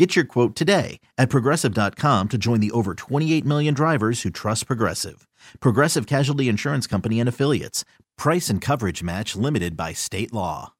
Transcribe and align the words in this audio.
Get 0.00 0.16
your 0.16 0.24
quote 0.24 0.56
today 0.56 0.98
at 1.18 1.28
progressive.com 1.28 2.28
to 2.30 2.38
join 2.38 2.60
the 2.60 2.70
over 2.70 2.94
28 2.94 3.44
million 3.44 3.74
drivers 3.74 4.22
who 4.22 4.30
trust 4.30 4.66
Progressive. 4.66 5.28
Progressive 5.60 6.06
Casualty 6.06 6.48
Insurance 6.48 6.86
Company 6.86 7.20
and 7.20 7.28
Affiliates. 7.28 7.84
Price 8.16 8.48
and 8.48 8.62
coverage 8.62 9.02
match 9.02 9.36
limited 9.36 9.76
by 9.76 9.92
state 9.92 10.32
law. 10.32 10.72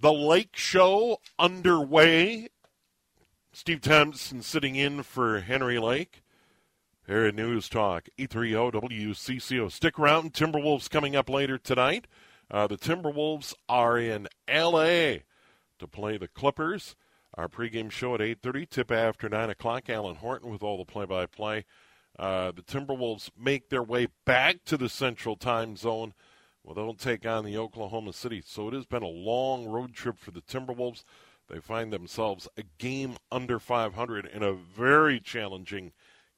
The 0.00 0.12
Lake 0.12 0.56
Show 0.56 1.18
underway. 1.38 2.48
Steve 3.52 3.80
Thompson 3.80 4.42
sitting 4.42 4.74
in 4.74 5.04
for 5.04 5.38
Henry 5.38 5.78
Lake. 5.78 6.24
Here 7.06 7.26
at 7.26 7.34
News 7.36 7.68
Talk, 7.68 8.08
830 8.18 8.88
WCCO. 9.04 9.70
Stick 9.70 10.00
around. 10.00 10.32
Timberwolves 10.32 10.90
coming 10.90 11.14
up 11.14 11.30
later 11.30 11.58
tonight. 11.58 12.08
Uh, 12.50 12.66
the 12.66 12.76
Timberwolves 12.76 13.54
are 13.68 13.96
in 13.96 14.26
L.A. 14.48 15.22
to 15.78 15.86
play 15.86 16.18
the 16.18 16.26
Clippers. 16.26 16.96
Our 17.36 17.48
pregame 17.48 17.90
show 17.90 18.14
at 18.14 18.20
8.30, 18.20 18.68
tip 18.70 18.90
after 18.90 19.28
9 19.28 19.50
o'clock. 19.50 19.90
Alan 19.90 20.16
Horton 20.16 20.50
with 20.50 20.62
all 20.62 20.78
the 20.78 20.84
play-by-play. 20.84 21.66
Uh, 22.18 22.50
the 22.52 22.62
Timberwolves 22.62 23.30
make 23.38 23.68
their 23.68 23.82
way 23.82 24.08
back 24.24 24.64
to 24.64 24.78
the 24.78 24.88
Central 24.88 25.36
Time 25.36 25.76
Zone. 25.76 26.14
Well, 26.64 26.74
they'll 26.74 26.94
take 26.94 27.26
on 27.26 27.44
the 27.44 27.58
Oklahoma 27.58 28.14
City. 28.14 28.42
So 28.44 28.68
it 28.68 28.74
has 28.74 28.86
been 28.86 29.02
a 29.02 29.08
long 29.08 29.66
road 29.66 29.92
trip 29.92 30.18
for 30.18 30.30
the 30.30 30.40
Timberwolves. 30.40 31.04
They 31.48 31.60
find 31.60 31.92
themselves 31.92 32.48
a 32.56 32.62
game 32.78 33.16
under 33.30 33.58
500 33.58 34.26
in 34.26 34.42
a 34.42 34.54
very 34.54 35.20
challenging 35.20 35.92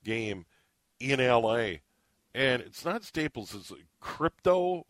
game 0.05 0.47
in 0.99 1.21
LA. 1.21 1.77
And 2.35 2.61
it's 2.61 2.85
not 2.85 3.05
Staples, 3.05 3.55
it's 3.55 3.73
crypto 4.01 4.85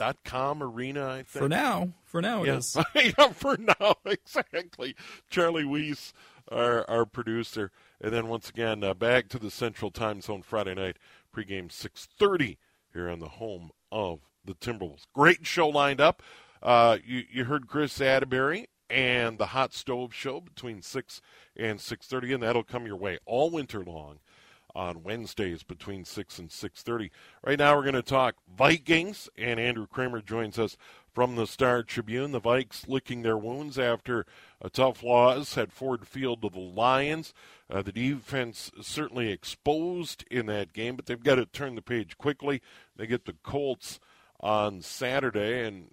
dot 0.00 0.16
com 0.24 0.62
arena. 0.62 1.06
I 1.06 1.16
think 1.16 1.28
for 1.28 1.48
now, 1.48 1.92
for 2.06 2.22
now, 2.22 2.42
yeah. 2.42 2.60
yeah, 2.94 3.28
for 3.32 3.58
now, 3.58 3.96
exactly. 4.06 4.96
Charlie 5.28 5.66
Weiss, 5.66 6.14
our 6.50 6.88
our 6.88 7.04
producer, 7.04 7.70
and 8.00 8.10
then 8.10 8.28
once 8.28 8.48
again 8.48 8.82
uh, 8.82 8.94
back 8.94 9.28
to 9.28 9.38
the 9.38 9.50
Central 9.50 9.90
Time 9.90 10.22
Zone 10.22 10.40
Friday 10.40 10.74
night 10.74 10.96
pregame 11.36 11.70
six 11.70 12.08
thirty 12.18 12.56
here 12.94 13.10
on 13.10 13.18
the 13.18 13.28
home 13.28 13.72
of 13.92 14.20
the 14.42 14.54
Timberwolves. 14.54 15.02
Great 15.14 15.46
show 15.46 15.68
lined 15.68 16.00
up. 16.00 16.22
Uh, 16.62 16.96
you 17.04 17.24
you 17.30 17.44
heard 17.44 17.66
Chris 17.68 18.00
Atterbury 18.00 18.68
and 18.88 19.36
the 19.36 19.46
Hot 19.46 19.74
Stove 19.74 20.14
Show 20.14 20.40
between 20.40 20.80
six 20.80 21.20
and 21.54 21.78
six 21.78 22.06
thirty, 22.06 22.32
and 22.32 22.42
that'll 22.42 22.64
come 22.64 22.86
your 22.86 22.96
way 22.96 23.18
all 23.26 23.50
winter 23.50 23.84
long 23.84 24.20
on 24.74 25.02
Wednesdays 25.02 25.62
between 25.62 26.04
6 26.04 26.38
and 26.38 26.50
6:30. 26.50 27.10
Right 27.44 27.58
now 27.58 27.76
we're 27.76 27.82
going 27.82 27.94
to 27.94 28.02
talk 28.02 28.36
Vikings 28.48 29.28
and 29.36 29.58
Andrew 29.58 29.86
Krammer 29.86 30.24
joins 30.24 30.58
us 30.58 30.76
from 31.12 31.36
the 31.36 31.46
Star 31.46 31.82
Tribune. 31.82 32.32
The 32.32 32.40
Vikes 32.40 32.88
licking 32.88 33.22
their 33.22 33.36
wounds 33.36 33.78
after 33.78 34.26
a 34.60 34.70
tough 34.70 35.02
loss 35.02 35.58
at 35.58 35.72
Ford 35.72 36.06
Field 36.06 36.42
to 36.42 36.48
the 36.48 36.60
Lions. 36.60 37.34
Uh, 37.68 37.82
the 37.82 37.92
defense 37.92 38.70
certainly 38.80 39.30
exposed 39.30 40.24
in 40.30 40.46
that 40.46 40.72
game, 40.72 40.96
but 40.96 41.06
they've 41.06 41.22
got 41.22 41.36
to 41.36 41.46
turn 41.46 41.74
the 41.74 41.82
page 41.82 42.16
quickly. 42.18 42.62
They 42.96 43.06
get 43.06 43.24
the 43.24 43.36
Colts 43.42 44.00
on 44.40 44.80
Saturday, 44.82 45.66
and 45.66 45.88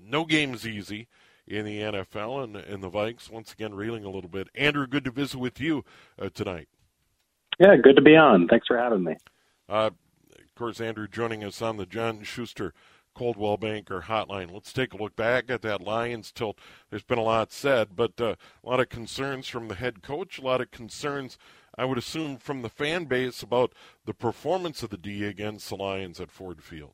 no 0.00 0.24
game's 0.24 0.66
easy 0.66 1.08
in 1.46 1.64
the 1.64 1.80
NFL, 1.80 2.44
and, 2.44 2.56
and 2.56 2.82
the 2.82 2.90
Vikes 2.90 3.30
once 3.30 3.52
again 3.52 3.74
reeling 3.74 4.04
a 4.04 4.10
little 4.10 4.30
bit. 4.30 4.48
Andrew, 4.54 4.86
good 4.86 5.04
to 5.04 5.10
visit 5.10 5.38
with 5.38 5.60
you 5.60 5.84
uh, 6.20 6.28
tonight. 6.28 6.68
Yeah, 7.58 7.76
good 7.76 7.96
to 7.96 8.02
be 8.02 8.16
on. 8.16 8.46
Thanks 8.48 8.66
for 8.66 8.78
having 8.78 9.04
me. 9.04 9.16
Uh, 9.68 9.90
of 10.36 10.54
course, 10.54 10.80
Andrew 10.80 11.08
joining 11.08 11.44
us 11.44 11.60
on 11.60 11.76
the 11.76 11.86
John 11.86 12.22
Schuster 12.22 12.72
Coldwell 13.14 13.56
Banker 13.56 14.04
Hotline. 14.06 14.52
Let's 14.52 14.72
take 14.72 14.92
a 14.92 14.96
look 14.96 15.16
back 15.16 15.50
at 15.50 15.62
that 15.62 15.80
Lions 15.80 16.30
tilt. 16.30 16.58
There's 16.88 17.02
been 17.02 17.18
a 17.18 17.22
lot 17.22 17.52
said, 17.52 17.96
but 17.96 18.20
uh, 18.20 18.36
a 18.62 18.68
lot 18.68 18.78
of 18.78 18.88
concerns 18.88 19.48
from 19.48 19.66
the 19.66 19.74
head 19.74 20.02
coach, 20.02 20.38
a 20.38 20.42
lot 20.42 20.60
of 20.60 20.70
concerns, 20.70 21.36
I 21.76 21.84
would 21.84 21.98
assume, 21.98 22.36
from 22.36 22.62
the 22.62 22.68
fan 22.68 23.06
base 23.06 23.42
about 23.42 23.72
the 24.04 24.14
performance 24.14 24.84
of 24.84 24.90
the 24.90 24.96
D 24.96 25.24
against 25.24 25.68
the 25.68 25.76
Lions 25.76 26.20
at 26.20 26.30
Ford 26.30 26.62
Field. 26.62 26.92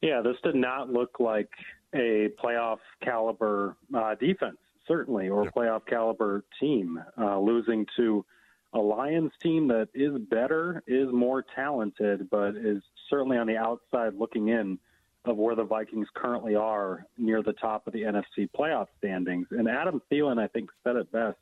Yeah, 0.00 0.22
this 0.22 0.36
did 0.42 0.54
not 0.54 0.90
look 0.90 1.20
like 1.20 1.50
a 1.94 2.30
playoff 2.42 2.78
caliber 3.04 3.76
uh, 3.94 4.14
defense, 4.14 4.56
certainly, 4.88 5.28
or 5.28 5.44
yeah. 5.44 5.50
playoff 5.50 5.86
caliber 5.86 6.44
team. 6.58 6.98
Uh, 7.20 7.38
losing 7.38 7.86
to 7.96 8.24
a 8.72 8.78
Lions 8.78 9.32
team 9.42 9.68
that 9.68 9.88
is 9.94 10.18
better, 10.18 10.82
is 10.86 11.08
more 11.12 11.44
talented, 11.54 12.30
but 12.30 12.56
is 12.56 12.82
certainly 13.10 13.36
on 13.36 13.46
the 13.46 13.56
outside 13.56 14.14
looking 14.14 14.48
in 14.48 14.78
of 15.24 15.36
where 15.36 15.54
the 15.54 15.64
Vikings 15.64 16.08
currently 16.14 16.54
are 16.54 17.06
near 17.16 17.42
the 17.42 17.52
top 17.52 17.86
of 17.86 17.92
the 17.92 18.02
NFC 18.02 18.48
playoff 18.58 18.88
standings. 18.98 19.46
And 19.50 19.68
Adam 19.68 20.02
Thielen, 20.10 20.42
I 20.42 20.48
think, 20.48 20.70
said 20.82 20.96
it 20.96 21.12
best 21.12 21.36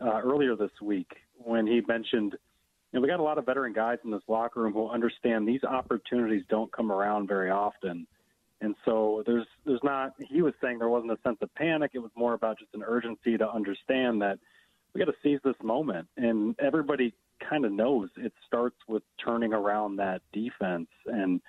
uh, 0.00 0.20
earlier 0.22 0.56
this 0.56 0.70
week 0.80 1.16
when 1.36 1.66
he 1.66 1.82
mentioned, 1.86 2.32
you 2.92 2.98
know, 2.98 3.00
we 3.00 3.08
got 3.08 3.20
a 3.20 3.24
lot 3.24 3.36
of 3.36 3.46
veteran 3.46 3.72
guys 3.72 3.98
in 4.04 4.10
this 4.10 4.22
locker 4.28 4.62
room 4.62 4.72
who 4.72 4.88
understand 4.88 5.46
these 5.46 5.64
opportunities 5.64 6.44
don't 6.48 6.72
come 6.72 6.90
around 6.90 7.26
very 7.26 7.50
often. 7.50 8.06
And 8.60 8.76
so 8.84 9.22
there's 9.26 9.46
there's 9.66 9.82
not 9.82 10.14
he 10.18 10.40
was 10.40 10.54
saying 10.62 10.78
there 10.78 10.88
wasn't 10.88 11.12
a 11.12 11.18
sense 11.22 11.38
of 11.42 11.52
panic. 11.54 11.90
It 11.92 11.98
was 11.98 12.12
more 12.16 12.32
about 12.32 12.58
just 12.58 12.72
an 12.72 12.84
urgency 12.86 13.36
to 13.36 13.50
understand 13.50 14.22
that– 14.22 14.38
we 14.94 15.00
got 15.00 15.10
to 15.10 15.18
seize 15.22 15.40
this 15.44 15.56
moment. 15.62 16.06
And 16.16 16.54
everybody 16.58 17.14
kind 17.48 17.64
of 17.64 17.72
knows 17.72 18.08
it 18.16 18.32
starts 18.46 18.76
with 18.88 19.02
turning 19.22 19.52
around 19.52 19.96
that 19.96 20.22
defense 20.32 20.88
and 21.06 21.40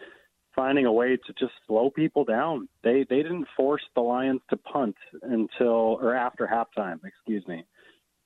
finding 0.55 0.85
a 0.85 0.91
way 0.91 1.17
to 1.17 1.33
just 1.39 1.53
slow 1.67 1.89
people 1.89 2.23
down. 2.23 2.67
They 2.83 3.05
they 3.09 3.17
didn't 3.17 3.47
force 3.55 3.83
the 3.93 4.01
Lions 4.01 4.41
to 4.49 4.57
punt 4.57 4.95
until 5.21 5.99
or 6.01 6.15
after 6.15 6.47
halftime, 6.47 6.99
excuse 7.05 7.45
me. 7.47 7.65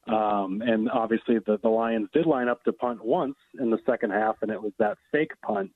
Um, 0.07 0.63
and 0.65 0.89
obviously 0.89 1.37
the, 1.45 1.59
the 1.61 1.69
Lions 1.69 2.09
did 2.13 2.25
line 2.25 2.47
up 2.47 2.63
to 2.63 2.73
punt 2.73 3.03
once 3.03 3.35
in 3.59 3.69
the 3.69 3.79
second 3.85 4.11
half, 4.11 4.37
and 4.41 4.49
it 4.49 4.61
was 4.61 4.71
that 4.79 4.97
fake 5.11 5.33
punt 5.45 5.71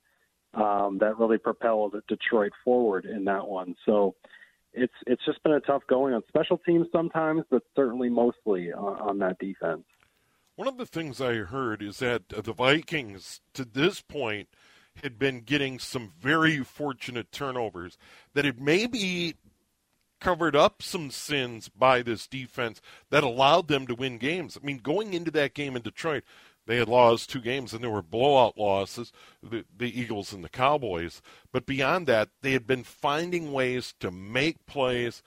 um, 0.54 0.98
that 1.00 1.18
really 1.18 1.38
propelled 1.38 1.94
Detroit 2.08 2.52
forward 2.64 3.04
in 3.04 3.24
that 3.24 3.46
one. 3.46 3.74
So 3.84 4.14
it's 4.74 4.94
it's 5.06 5.24
just 5.24 5.42
been 5.42 5.52
a 5.52 5.60
tough 5.60 5.82
going 5.88 6.14
on 6.14 6.22
special 6.28 6.58
teams 6.58 6.86
sometimes, 6.92 7.44
but 7.50 7.62
certainly 7.76 8.08
mostly 8.08 8.72
on, 8.72 9.00
on 9.00 9.18
that 9.18 9.38
defense. 9.38 9.84
One 10.56 10.68
of 10.68 10.76
the 10.76 10.86
things 10.86 11.20
I 11.20 11.34
heard 11.36 11.82
is 11.82 11.98
that 11.98 12.28
the 12.28 12.52
Vikings, 12.52 13.40
to 13.54 13.64
this 13.64 14.00
point, 14.00 14.48
had 15.02 15.18
been 15.18 15.40
getting 15.40 15.78
some 15.78 16.12
very 16.20 16.58
fortunate 16.58 17.32
turnovers 17.32 17.98
that 18.34 18.44
had 18.44 18.60
maybe 18.60 19.34
covered 20.20 20.54
up 20.54 20.80
some 20.80 21.10
sins 21.10 21.68
by 21.68 22.02
this 22.02 22.26
defense 22.26 22.80
that 23.10 23.24
allowed 23.24 23.68
them 23.68 23.86
to 23.86 23.94
win 23.94 24.16
games. 24.16 24.56
I 24.60 24.64
mean, 24.64 24.78
going 24.78 25.12
into 25.12 25.30
that 25.32 25.54
game 25.54 25.76
in 25.76 25.82
Detroit, 25.82 26.22
they 26.66 26.76
had 26.76 26.88
lost 26.88 27.30
two 27.30 27.40
games, 27.40 27.72
and 27.72 27.82
there 27.82 27.90
were 27.90 28.02
blowout 28.02 28.56
losses, 28.56 29.12
the, 29.42 29.64
the 29.76 30.00
Eagles 30.00 30.32
and 30.32 30.42
the 30.42 30.48
Cowboys. 30.48 31.20
But 31.52 31.66
beyond 31.66 32.06
that, 32.06 32.30
they 32.40 32.52
had 32.52 32.66
been 32.66 32.84
finding 32.84 33.52
ways 33.52 33.94
to 34.00 34.10
make 34.10 34.64
plays 34.66 35.22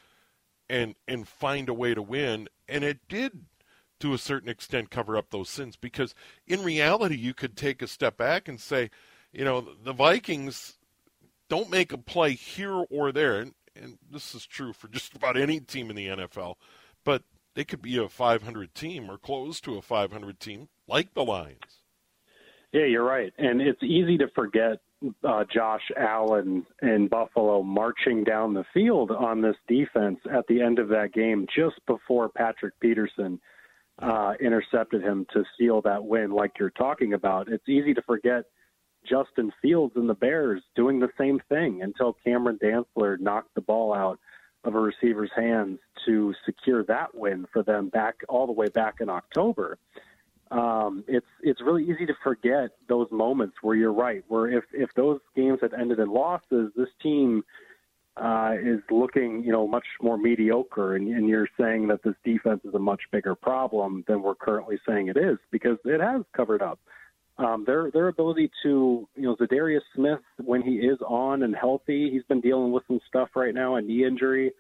and 0.70 0.96
and 1.08 1.28
find 1.28 1.70
a 1.70 1.74
way 1.74 1.94
to 1.94 2.02
win, 2.02 2.50
and 2.68 2.84
it 2.84 3.08
did 3.08 3.46
to 4.00 4.14
a 4.14 4.18
certain 4.18 4.50
extent 4.50 4.90
cover 4.90 5.18
up 5.18 5.30
those 5.32 5.50
sins 5.50 5.76
because 5.76 6.14
in 6.46 6.64
reality 6.64 7.16
you 7.16 7.34
could 7.34 7.58
take 7.58 7.82
a 7.82 7.88
step 7.88 8.18
back 8.18 8.48
and 8.48 8.60
say, 8.60 8.92
you 9.32 9.44
know, 9.44 9.70
the 9.84 9.94
Vikings 9.94 10.78
don't 11.50 11.72
make 11.72 11.92
a 11.92 11.98
play 11.98 12.34
here 12.34 12.86
or 12.90 13.12
there, 13.12 13.40
and, 13.40 13.54
and 13.76 13.98
this 14.12 14.36
is 14.36 14.46
true 14.46 14.74
for 14.74 14.88
just 14.88 15.16
about 15.16 15.38
any 15.38 15.60
team 15.60 15.90
in 15.90 15.96
the 15.96 16.08
NFL, 16.08 16.56
but 17.04 17.24
they 17.56 17.64
could 17.64 17.82
be 17.82 17.98
a 17.98 18.10
500 18.10 18.76
team 18.76 19.10
or 19.10 19.18
close 19.18 19.60
to 19.62 19.78
a 19.78 19.82
500 19.82 20.40
team 20.40 20.70
like 20.88 21.14
the 21.14 21.24
Lions. 21.24 21.58
Yeah, 22.72 22.86
you're 22.86 23.04
right. 23.04 23.34
And 23.38 23.62
it's 23.62 23.82
easy 23.82 24.18
to 24.18 24.28
forget 24.36 24.80
uh, 25.24 25.44
Josh 25.54 25.92
Allen 25.96 26.66
in 26.82 27.08
Buffalo 27.08 27.62
marching 27.64 28.24
down 28.24 28.54
the 28.54 28.66
field 28.74 29.12
on 29.12 29.42
this 29.42 29.56
defense 29.68 30.20
at 30.32 30.46
the 30.48 30.62
end 30.62 30.80
of 30.80 30.90
that 30.90 31.14
game, 31.14 31.48
just 31.56 31.76
before 31.86 32.30
Patrick 32.30 32.74
Peterson 32.80 33.40
uh, 34.00 34.34
intercepted 34.40 35.02
him 35.02 35.26
to 35.34 35.44
seal 35.58 35.82
that 35.82 36.04
win, 36.04 36.32
like 36.32 36.52
you're 36.60 36.70
talking 36.72 37.14
about. 37.14 37.48
It's 37.48 37.68
easy 37.68 37.94
to 37.94 38.02
forget 38.02 38.46
Justin 39.08 39.52
Fields 39.62 39.94
and 39.96 40.10
the 40.10 40.14
Bears 40.14 40.62
doing 40.76 41.00
the 41.00 41.10
same 41.18 41.40
thing 41.48 41.82
until 41.82 42.18
Cameron 42.26 42.60
Dantzler 42.62 43.20
knocked 43.20 43.56
the 43.56 43.62
ball 43.62 43.94
out 43.94 44.20
of 44.64 44.76
a 44.76 44.80
receiver's 44.80 45.32
hands 45.36 45.80
to 46.06 46.34
secure 46.46 46.84
that 46.84 47.16
win 47.16 47.46
for 47.54 47.64
them 47.64 47.90
back 47.90 48.16
all 48.28 48.46
the 48.46 48.52
way 48.52 48.68
back 48.68 48.96
in 49.00 49.10
October 49.10 49.78
um, 50.52 51.04
it's 51.08 51.26
it's 51.42 51.62
really 51.62 51.84
easy 51.84 52.06
to 52.06 52.14
forget 52.24 52.72
those 52.88 53.08
moments 53.12 53.56
where 53.62 53.76
you're 53.76 53.94
right. 53.94 54.24
Where 54.28 54.50
if 54.50 54.64
if 54.74 54.90
those 54.96 55.20
games 55.36 55.60
had 55.62 55.74
ended 55.74 56.00
in 56.00 56.10
losses, 56.10 56.72
this 56.76 56.90
team 57.02 57.44
uh, 58.16 58.54
is 58.62 58.80
looking 58.90 59.44
you 59.44 59.52
know 59.52 59.68
much 59.68 59.86
more 60.02 60.18
mediocre, 60.18 60.96
and, 60.96 61.08
and 61.08 61.28
you're 61.28 61.50
saying 61.60 61.88
that 61.88 62.02
this 62.04 62.16
defense 62.24 62.62
is 62.64 62.74
a 62.74 62.80
much 62.80 63.02
bigger 63.12 63.36
problem 63.36 64.04
than 64.08 64.22
we're 64.22 64.36
currently 64.36 64.78
saying 64.88 65.08
it 65.08 65.18
is 65.18 65.38
because 65.52 65.78
it 65.86 66.00
has 66.00 66.22
covered 66.36 66.62
up. 66.62 66.80
Um, 67.38 67.64
their 67.68 67.92
their 67.92 68.08
ability 68.08 68.50
to 68.64 69.08
you 69.16 69.24
know 69.24 69.36
Za'Darius 69.36 69.82
Smith 69.96 70.22
when 70.44 70.62
he 70.62 70.76
is 70.78 70.98
on 71.06 71.44
and 71.44 71.56
healthy, 71.56 72.10
he's 72.12 72.24
been 72.24 72.42
dealing 72.42 72.72
with 72.72 72.84
some 72.88 73.00
stuff 73.08 73.30
right 73.36 73.54
now, 73.54 73.76
a 73.76 73.82
knee 73.82 74.06
injury. 74.06 74.54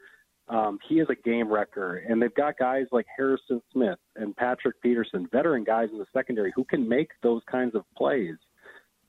Um, 0.49 0.79
he 0.87 0.95
is 0.95 1.07
a 1.09 1.15
game 1.15 1.51
wrecker, 1.51 1.97
and 1.97 2.21
they've 2.21 2.33
got 2.33 2.57
guys 2.57 2.85
like 2.91 3.05
Harrison 3.15 3.61
Smith 3.73 3.99
and 4.15 4.35
Patrick 4.35 4.81
Peterson, 4.81 5.27
veteran 5.31 5.65
guys 5.65 5.89
in 5.91 5.97
the 5.97 6.05
secondary 6.13 6.53
who 6.55 6.63
can 6.63 6.87
make 6.87 7.09
those 7.21 7.41
kinds 7.51 7.75
of 7.75 7.83
plays. 7.97 8.35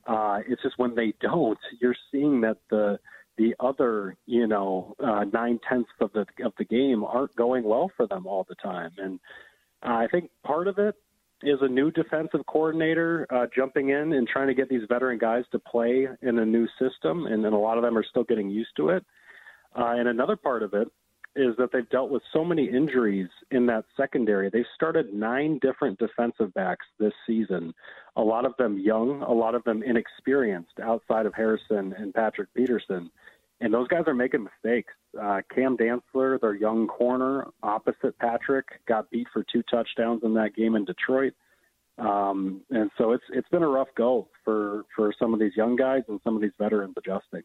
Uh, 0.06 0.38
it's 0.48 0.62
just 0.62 0.78
when 0.78 0.94
they 0.94 1.14
don't, 1.20 1.58
you're 1.80 1.94
seeing 2.10 2.40
that 2.40 2.58
the 2.70 2.98
the 3.36 3.54
other, 3.60 4.16
you 4.26 4.48
know, 4.48 4.96
uh, 4.98 5.22
nine 5.32 5.60
tenths 5.68 5.90
of 6.00 6.10
the 6.12 6.26
of 6.44 6.52
the 6.58 6.64
game 6.64 7.04
aren't 7.04 7.34
going 7.36 7.62
well 7.62 7.88
for 7.96 8.08
them 8.08 8.26
all 8.26 8.44
the 8.48 8.56
time, 8.56 8.90
and 8.98 9.20
uh, 9.86 9.92
I 9.92 10.08
think 10.10 10.30
part 10.44 10.66
of 10.66 10.78
it 10.78 10.96
is 11.44 11.58
a 11.60 11.68
new 11.68 11.92
defensive 11.92 12.40
coordinator 12.48 13.26
uh, 13.30 13.46
jumping 13.54 13.90
in 13.90 14.12
and 14.12 14.26
trying 14.26 14.48
to 14.48 14.54
get 14.54 14.68
these 14.68 14.82
veteran 14.88 15.18
guys 15.18 15.44
to 15.52 15.58
play 15.60 16.08
in 16.22 16.38
a 16.40 16.44
new 16.44 16.66
system, 16.80 17.26
and 17.26 17.44
then 17.44 17.52
a 17.52 17.58
lot 17.58 17.78
of 17.78 17.84
them 17.84 17.96
are 17.96 18.04
still 18.10 18.24
getting 18.24 18.50
used 18.50 18.74
to 18.76 18.88
it. 18.88 19.04
Uh, 19.78 19.94
and 19.96 20.08
another 20.08 20.34
part 20.34 20.64
of 20.64 20.74
it 20.74 20.88
is 21.38 21.56
that 21.56 21.70
they've 21.72 21.88
dealt 21.88 22.10
with 22.10 22.22
so 22.32 22.44
many 22.44 22.68
injuries 22.68 23.28
in 23.50 23.66
that 23.66 23.84
secondary. 23.96 24.50
They've 24.50 24.64
started 24.74 25.14
nine 25.14 25.58
different 25.60 25.98
defensive 25.98 26.52
backs 26.54 26.86
this 26.98 27.12
season, 27.26 27.74
a 28.16 28.22
lot 28.22 28.44
of 28.44 28.56
them 28.58 28.78
young, 28.78 29.22
a 29.22 29.32
lot 29.32 29.54
of 29.54 29.64
them 29.64 29.82
inexperienced 29.82 30.80
outside 30.82 31.26
of 31.26 31.34
Harrison 31.34 31.94
and 31.96 32.12
Patrick 32.12 32.52
Peterson. 32.54 33.10
And 33.60 33.72
those 33.74 33.88
guys 33.88 34.04
are 34.06 34.14
making 34.14 34.44
mistakes. 34.44 34.92
Uh, 35.20 35.40
Cam 35.54 35.76
Dantzler, 35.76 36.40
their 36.40 36.54
young 36.54 36.86
corner, 36.86 37.46
opposite 37.62 38.18
Patrick, 38.18 38.66
got 38.86 39.10
beat 39.10 39.26
for 39.32 39.44
two 39.52 39.62
touchdowns 39.70 40.22
in 40.24 40.34
that 40.34 40.54
game 40.54 40.76
in 40.76 40.84
Detroit. 40.84 41.34
Um, 41.98 42.60
and 42.70 42.90
so 42.96 43.10
it's 43.10 43.24
it's 43.32 43.48
been 43.48 43.64
a 43.64 43.68
rough 43.68 43.88
go 43.96 44.28
for 44.44 44.84
for 44.94 45.12
some 45.18 45.34
of 45.34 45.40
these 45.40 45.56
young 45.56 45.74
guys 45.74 46.02
and 46.08 46.20
some 46.22 46.36
of 46.36 46.42
these 46.42 46.52
veterans 46.58 46.94
adjusting. 46.96 47.42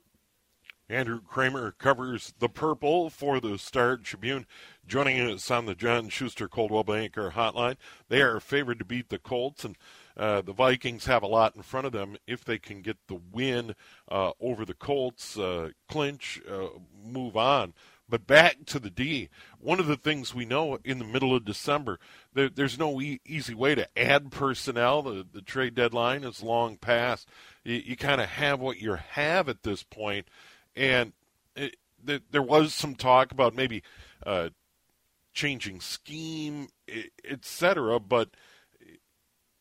Andrew 0.90 1.22
Krammer 1.22 1.78
covers 1.78 2.34
the 2.40 2.50
purple 2.50 3.10
for 3.10 3.40
the 3.40 3.58
Star 3.58 3.98
Tribune. 3.98 4.46
Joining 4.86 5.20
us 5.20 5.50
on 5.50 5.66
the 5.66 5.76
John 5.76 6.10
Schuster 6.10 6.50
Coldwell 6.50 6.84
Banker 6.84 7.32
hotline. 7.32 7.78
They 8.10 8.22
are 8.22 8.42
favored 8.42 8.80
to 8.80 8.86
beat 8.86 9.08
the 9.08 9.18
Colts, 9.18 9.64
and 9.64 9.78
uh, 10.18 10.42
the 10.42 10.52
Vikings 10.52 11.06
have 11.06 11.24
a 11.24 11.28
lot 11.28 11.56
in 11.56 11.62
front 11.62 11.88
of 11.88 11.94
them 11.94 12.18
if 12.28 12.44
they 12.44 12.58
can 12.58 12.82
get 12.82 12.98
the 13.08 13.20
win 13.32 13.76
uh, 14.12 14.32
over 14.42 14.66
the 14.66 14.74
Colts, 14.74 15.38
uh, 15.38 15.70
clinch, 15.88 16.42
uh, 16.52 16.68
move 17.02 17.38
on. 17.38 17.74
But 18.10 18.28
back 18.28 18.66
to 18.66 18.80
the 18.80 18.90
D. 18.90 19.30
One 19.60 19.80
of 19.80 19.88
the 19.88 19.96
things 19.96 20.36
we 20.36 20.44
know 20.44 20.78
in 20.84 21.00
the 21.00 21.06
middle 21.06 21.34
of 21.34 21.46
December, 21.46 21.98
there, 22.34 22.50
there's 22.50 22.78
no 22.78 23.00
e- 23.02 23.22
easy 23.26 23.56
way 23.56 23.74
to 23.76 23.88
add 23.98 24.32
personnel. 24.32 25.02
The, 25.02 25.26
the 25.32 25.42
trade 25.42 25.76
deadline 25.76 26.26
is 26.26 26.44
long 26.44 26.76
past. 26.76 27.30
You, 27.64 27.82
you 27.84 27.96
kind 27.96 28.20
of 28.20 28.28
have 28.28 28.60
what 28.60 28.82
you 28.82 28.96
have 28.96 29.48
at 29.48 29.64
this 29.64 29.84
point 29.84 30.28
and 30.76 31.14
it, 31.56 31.76
there 32.32 32.42
was 32.42 32.74
some 32.74 32.96
talk 32.96 33.32
about 33.32 33.56
maybe 33.56 33.84
uh, 34.26 34.50
changing 35.34 35.82
scheme, 35.82 36.68
etc. 37.28 38.00
But 38.00 38.30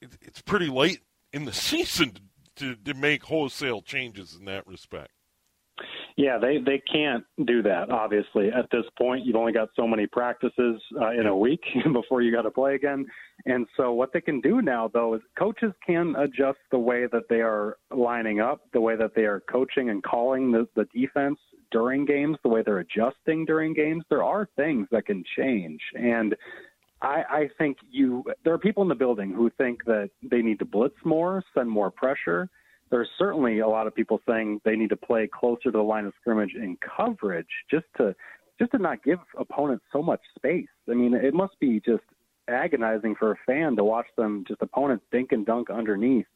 it, 0.01 0.11
it's 0.21 0.43
pretty 0.43 0.69
late 0.69 1.01
in 1.33 1.45
the 1.45 1.53
season 1.53 2.19
to, 2.57 2.75
to 2.77 2.95
make 2.95 3.25
wholesale 3.25 3.83
changes 3.83 4.37
in 4.39 4.45
that 4.47 4.67
respect. 4.67 5.11
Yeah, 6.17 6.39
they 6.39 6.59
they 6.59 6.83
can't 6.93 7.25
do 7.47 7.63
that. 7.63 7.91
Obviously, 7.91 8.49
at 8.49 8.67
this 8.71 8.85
point, 8.99 9.25
you've 9.25 9.37
only 9.37 9.53
got 9.53 9.69
so 9.75 9.87
many 9.87 10.07
practices 10.07 10.81
uh, 11.01 11.11
in 11.11 11.27
a 11.27 11.37
week 11.37 11.63
before 11.93 12.23
you 12.23 12.33
got 12.33 12.43
to 12.43 12.51
play 12.51 12.75
again. 12.75 13.07
And 13.47 13.67
so, 13.77 13.93
what 13.93 14.13
they 14.13 14.21
can 14.21 14.41
do 14.41 14.61
now, 14.61 14.91
though, 14.93 15.15
is 15.15 15.23
coaches 15.39 15.73
can 15.87 16.15
adjust 16.17 16.59
the 16.71 16.79
way 16.79 17.07
that 17.11 17.29
they 17.29 17.41
are 17.41 17.79
lining 17.91 18.41
up, 18.41 18.61
the 18.73 18.81
way 18.81 18.97
that 18.97 19.15
they 19.15 19.23
are 19.23 19.43
coaching 19.51 19.91
and 19.91 20.03
calling 20.03 20.53
the, 20.53 20.67
the 20.77 20.87
defense 20.95 21.39
during 21.71 22.05
games, 22.05 22.37
the 22.43 22.51
way 22.51 22.63
they're 22.65 22.81
adjusting 22.81 23.47
during 23.47 23.73
games. 23.73 24.05
There 24.11 24.23
are 24.23 24.49
things 24.57 24.89
that 24.91 25.07
can 25.07 25.25
change, 25.37 25.81
and 25.95 26.37
I, 27.01 27.23
I 27.31 27.51
think 27.57 27.79
you. 27.91 28.23
There 28.45 28.53
are 28.53 28.59
people 28.59 28.83
in 28.83 28.89
the 28.89 28.95
building 28.95 29.33
who 29.33 29.51
think 29.57 29.85
that 29.87 30.11
they 30.23 30.43
need 30.43 30.59
to 30.59 30.67
blitz 30.67 30.97
more, 31.05 31.43
send 31.55 31.71
more 31.71 31.91
pressure 31.91 32.51
there's 32.93 33.09
certainly 33.19 33.61
a 33.61 33.67
lot 33.67 33.87
of 33.87 33.95
people 33.95 34.21
saying 34.29 34.61
they 34.65 34.77
need 34.77 34.91
to 34.91 34.97
play 34.97 35.27
closer 35.27 35.65
to 35.65 35.71
the 35.73 35.83
line 35.83 36.05
of 36.05 36.13
scrimmage 36.21 36.53
in 36.55 36.77
coverage 36.97 37.49
just 37.71 37.87
to 37.97 38.15
just 38.61 38.71
to 38.73 38.79
not 38.79 39.03
give 39.03 39.19
opponents 39.39 39.83
so 39.91 40.03
much 40.03 40.21
space. 40.37 40.69
I 40.89 40.93
mean, 40.93 41.15
it 41.15 41.33
must 41.33 41.59
be 41.59 41.81
just 41.81 42.05
agonizing 42.49 43.15
for 43.19 43.33
a 43.33 43.37
fan 43.47 43.77
to 43.77 43.83
watch 43.83 44.07
them 44.17 44.45
just 44.47 44.61
opponents 44.61 45.07
dink 45.11 45.33
and 45.33 45.47
dunk 45.47 45.71
underneath 45.71 46.27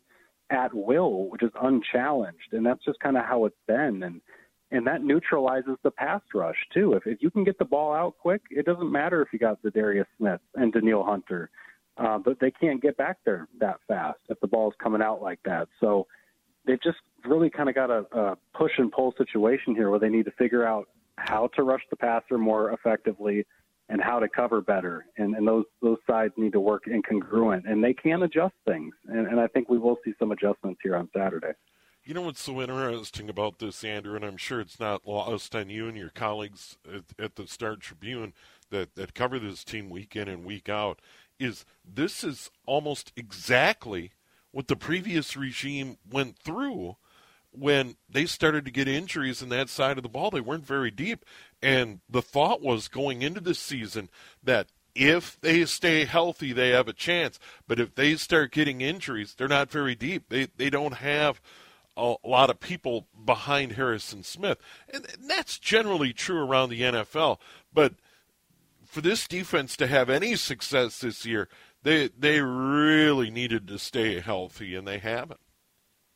at 0.49 0.73
will, 0.73 1.29
which 1.29 1.43
is 1.43 1.51
unchallenged, 1.61 2.53
and 2.53 2.65
that's 2.65 2.85
just 2.85 2.99
kind 3.01 3.19
of 3.19 3.25
how 3.25 3.45
it's 3.45 3.61
been. 3.69 4.03
And 4.03 4.23
and 4.73 4.87
that 4.87 5.05
neutralizes 5.05 5.77
the 5.85 5.91
pass 5.91 6.23
rush 6.35 6.57
too. 6.73 6.95
If 6.95 7.07
if 7.07 7.19
you 7.21 7.31
can 7.31 7.45
get 7.45 7.59
the 7.59 7.67
ball 7.67 7.93
out 7.93 8.17
quick, 8.19 8.41
it 8.51 8.65
doesn't 8.65 8.91
matter 8.91 9.21
if 9.21 9.29
you 9.31 9.39
got 9.39 9.63
Za'Darius 9.63 10.07
Smith 10.17 10.41
and 10.55 10.73
Danielle 10.73 11.05
Hunter, 11.05 11.51
uh, 11.99 12.17
but 12.17 12.41
they 12.41 12.51
can't 12.51 12.81
get 12.81 12.97
back 12.97 13.19
there 13.27 13.47
that 13.61 13.77
fast 13.87 14.21
if 14.31 14.41
the 14.41 14.49
ball's 14.49 14.75
coming 14.83 15.03
out 15.03 15.21
like 15.21 15.41
that. 15.45 15.69
So 15.81 16.07
they've 16.67 16.83
just 16.83 16.99
really 17.25 17.51
kind 17.51 17.69
of 17.69 17.75
got 17.75 17.91
a, 17.91 18.05
a 18.13 18.37
push 18.55 18.73
and 18.79 18.91
pull 18.93 19.15
situation 19.17 19.75
here 19.75 19.91
where 19.91 19.99
they 19.99 20.09
need 20.09 20.25
to 20.25 20.33
figure 20.33 20.67
out 20.67 20.89
how 21.17 21.49
to 21.57 21.63
rush 21.63 21.83
the 21.91 21.97
passer 21.97 22.39
more 22.39 22.73
effectively 22.73 23.47
and 23.89 24.03
how 24.03 24.19
to 24.19 24.29
cover 24.29 24.61
better. 24.61 25.07
And, 25.17 25.35
and 25.35 25.47
those 25.47 25.65
those 25.81 25.99
sides 26.09 26.35
need 26.37 26.53
to 26.53 26.61
work 26.61 26.85
incongruent, 26.87 27.71
and 27.71 27.83
they 27.83 27.95
can 27.95 28.23
adjust 28.23 28.55
things. 28.67 28.95
And, 29.09 29.27
and 29.27 29.41
I 29.41 29.47
think 29.47 29.69
we 29.69 29.79
will 29.79 29.97
see 30.05 30.13
some 30.19 30.33
adjustments 30.33 30.81
here 30.83 30.97
on 30.97 31.09
Saturday. 31.17 31.53
You 32.05 32.15
know 32.15 32.23
what's 32.23 32.43
so 32.43 32.61
interesting 32.61 33.29
about 33.29 33.59
this, 33.59 33.83
Andrew, 33.83 34.15
and 34.15 34.25
I'm 34.25 34.37
sure 34.37 34.61
it's 34.61 34.79
not 34.79 35.09
lost 35.09 35.57
on 35.57 35.71
you 35.71 35.89
and 35.89 35.97
your 35.97 36.11
colleagues 36.11 36.79
at, 36.87 37.03
at 37.19 37.35
the 37.35 37.49
Star 37.49 37.75
Tribune 37.75 38.33
that, 38.71 38.95
that 38.95 39.13
cover 39.13 39.41
this 39.41 39.65
team 39.65 39.91
week 39.91 40.15
in 40.15 40.29
and 40.29 40.45
week 40.45 40.69
out, 40.69 41.01
is 41.41 41.65
this 41.85 42.23
is 42.23 42.49
almost 42.65 43.13
exactly 43.17 44.13
what 44.57 44.69
the 44.69 44.75
previous 44.75 45.37
regime 45.37 45.99
went 46.11 46.39
through 46.39 46.97
when 47.51 47.95
they 48.09 48.25
started 48.25 48.65
to 48.65 48.71
get 48.71 48.89
injuries 48.89 49.43
in 49.43 49.51
that 49.51 49.69
side 49.69 49.99
of 49.99 50.03
the 50.03 50.09
ball. 50.09 50.31
They 50.31 50.41
weren't 50.41 50.65
very 50.65 50.91
deep. 50.91 51.27
And 51.61 52.01
the 52.09 52.23
thought 52.23 52.63
was 52.63 52.89
going 52.89 53.21
into 53.21 53.43
this 53.43 53.59
season 53.59 54.09
that 54.43 54.69
if 54.95 55.39
they 55.43 55.67
stay 55.67 56.07
healthy, 56.07 56.55
they 56.55 56.71
have 56.71 56.89
a 56.89 56.95
chance. 56.95 57.39
But 57.69 57.79
if 57.79 57.95
they 57.95 58.17
start 58.17 58.51
getting 58.51 58.81
injuries, 58.81 59.35
they're 59.35 59.47
not 59.47 59.71
very 59.71 59.95
deep. 59.95 60.31
They, 60.31 60.49
they 60.57 60.71
don't 60.71 60.95
have 60.95 61.43
a 61.95 62.15
lot 62.25 62.49
of 62.49 62.59
people 62.59 63.09
behind 63.27 63.73
Harrison 63.73 64.23
Smith. 64.23 64.57
And 64.89 65.07
that's 65.29 65.59
generally 65.59 66.15
true 66.15 66.41
around 66.41 66.71
the 66.71 66.81
NFL. 66.81 67.41
But 67.75 67.93
for 68.87 69.03
this 69.03 69.29
defense 69.29 69.77
to 69.77 69.87
have 69.87 70.09
any 70.09 70.35
success 70.35 71.01
this 71.01 71.27
year, 71.27 71.51
they 71.87 72.09
they 72.19 72.41
really 72.41 73.31
needed 73.31 73.69
to 73.69 73.79
stay 73.79 74.19
healthy, 74.21 74.75
and 74.75 74.87
they 74.87 74.99
haven't. 74.99 75.41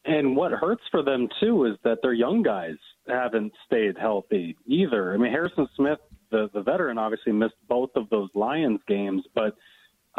And 0.05 0.35
what 0.35 0.51
hurts 0.51 0.83
for 0.91 1.03
them 1.03 1.29
too 1.41 1.67
is 1.67 1.77
that 1.85 1.99
their 2.03 2.13
young 2.13 2.43
guys 2.43 2.75
haven't 3.07 3.53
stayed 3.67 3.97
healthy 3.97 4.57
either. 4.67 5.15
I 5.15 5.17
mean, 5.17 5.31
Harrison 5.31 5.69
Smith, 5.77 6.01
the 6.33 6.51
the 6.53 6.63
veteran, 6.63 6.99
obviously 6.99 7.33
missed 7.33 7.55
both 7.69 7.91
of 7.95 8.11
those 8.11 8.31
Lions 8.35 8.81
games, 8.89 9.23
but 9.33 9.57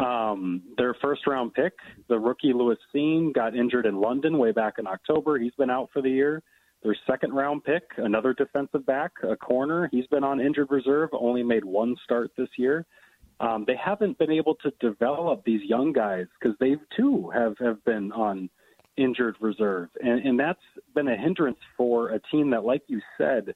um, 0.02 0.62
their 0.78 0.94
first 1.02 1.26
round 1.26 1.52
pick, 1.52 1.74
the 2.08 2.18
rookie 2.18 2.54
Lewis 2.54 2.78
Cine, 2.94 3.34
got 3.34 3.54
injured 3.54 3.84
in 3.84 4.00
London 4.00 4.38
way 4.38 4.52
back 4.52 4.74
in 4.78 4.86
October. 4.86 5.38
He's 5.38 5.54
been 5.58 5.70
out 5.70 5.90
for 5.92 6.00
the 6.00 6.10
year. 6.10 6.42
Their 6.82 6.96
second 7.06 7.34
round 7.34 7.62
pick, 7.62 7.82
another 7.98 8.32
defensive 8.32 8.86
back, 8.86 9.12
a 9.22 9.36
corner, 9.36 9.88
he's 9.92 10.06
been 10.06 10.24
on 10.24 10.40
injured 10.40 10.70
reserve, 10.70 11.10
only 11.12 11.42
made 11.42 11.64
one 11.64 11.94
start 12.04 12.32
this 12.38 12.48
year 12.56 12.86
um, 13.42 13.64
they 13.66 13.76
haven't 13.76 14.18
been 14.18 14.30
able 14.30 14.54
to 14.56 14.72
develop 14.80 15.44
these 15.44 15.60
young 15.62 15.92
guys 15.92 16.26
because 16.40 16.56
they 16.60 16.76
too 16.96 17.28
have 17.34 17.58
have 17.58 17.84
been 17.84 18.12
on 18.12 18.48
injured 18.96 19.36
reserve, 19.40 19.88
and, 20.02 20.24
and 20.24 20.38
that's 20.38 20.60
been 20.94 21.08
a 21.08 21.16
hindrance 21.16 21.58
for 21.76 22.10
a 22.10 22.20
team 22.30 22.50
that, 22.50 22.64
like 22.64 22.82
you 22.86 23.00
said, 23.18 23.54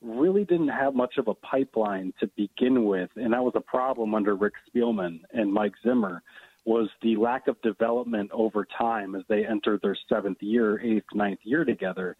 really 0.00 0.44
didn't 0.44 0.68
have 0.68 0.94
much 0.94 1.14
of 1.18 1.26
a 1.26 1.34
pipeline 1.34 2.12
to 2.20 2.30
begin 2.36 2.84
with, 2.84 3.10
and 3.16 3.32
that 3.32 3.42
was 3.42 3.54
a 3.56 3.60
problem 3.60 4.14
under 4.14 4.36
Rick 4.36 4.54
Spielman 4.68 5.20
and 5.32 5.52
Mike 5.52 5.74
Zimmer 5.82 6.22
was 6.64 6.88
the 7.02 7.16
lack 7.16 7.48
of 7.48 7.60
development 7.62 8.30
over 8.32 8.66
time 8.76 9.14
as 9.14 9.22
they 9.28 9.44
entered 9.44 9.80
their 9.82 9.96
seventh 10.08 10.36
year, 10.42 10.78
eighth, 10.80 11.06
ninth 11.14 11.38
year 11.42 11.64
together. 11.64 12.14